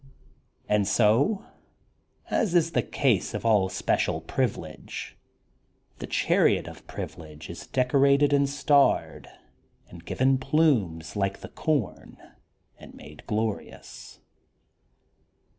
[0.67, 1.45] And so,
[2.31, 5.15] as is the tjase of all special privilege,
[5.99, 9.29] the chariot of privilege is decorated and starred
[9.89, 12.17] and given plumes like the com
[12.79, 14.19] and made glorious.